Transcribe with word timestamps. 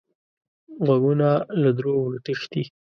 غوږونه 0.85 1.29
له 1.61 1.69
دروغو 1.77 2.21
تښتي 2.25 2.63